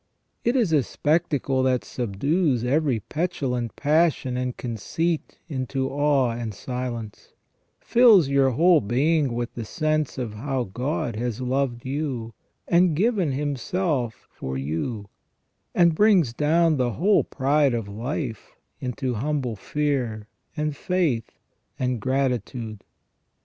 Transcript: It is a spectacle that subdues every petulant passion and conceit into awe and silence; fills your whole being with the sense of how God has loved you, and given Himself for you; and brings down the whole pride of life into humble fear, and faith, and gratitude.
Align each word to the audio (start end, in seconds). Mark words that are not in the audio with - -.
It 0.43 0.55
is 0.55 0.73
a 0.73 0.81
spectacle 0.81 1.61
that 1.61 1.85
subdues 1.85 2.63
every 2.63 3.01
petulant 3.01 3.75
passion 3.75 4.35
and 4.35 4.57
conceit 4.57 5.37
into 5.47 5.91
awe 5.91 6.31
and 6.31 6.55
silence; 6.55 7.33
fills 7.79 8.27
your 8.27 8.49
whole 8.49 8.81
being 8.81 9.33
with 9.35 9.53
the 9.53 9.63
sense 9.63 10.17
of 10.17 10.33
how 10.33 10.63
God 10.63 11.17
has 11.17 11.39
loved 11.39 11.85
you, 11.85 12.33
and 12.67 12.95
given 12.95 13.33
Himself 13.33 14.27
for 14.31 14.57
you; 14.57 15.07
and 15.75 15.93
brings 15.93 16.33
down 16.33 16.77
the 16.77 16.93
whole 16.93 17.23
pride 17.23 17.75
of 17.75 17.87
life 17.87 18.55
into 18.79 19.13
humble 19.13 19.55
fear, 19.55 20.27
and 20.57 20.75
faith, 20.75 21.37
and 21.77 22.01
gratitude. 22.01 22.83